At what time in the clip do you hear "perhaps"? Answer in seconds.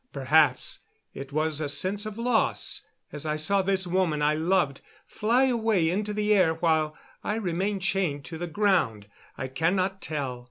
0.11-0.79